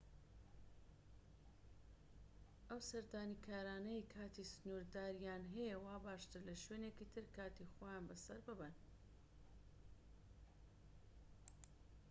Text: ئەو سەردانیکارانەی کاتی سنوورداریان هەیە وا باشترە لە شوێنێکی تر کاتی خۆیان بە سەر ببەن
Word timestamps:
ئەو 2.69 2.79
سەردانیکارانەی 2.89 4.07
کاتی 4.13 4.49
سنوورداریان 4.53 5.43
هەیە 5.55 5.75
وا 5.83 5.95
باشترە 6.05 6.41
لە 6.49 6.55
شوێنێکی 6.63 7.11
تر 7.13 7.25
کاتی 7.35 7.71
خۆیان 7.73 8.03
بە 8.09 8.15
سەر 8.25 8.39
ببەن 8.47 8.75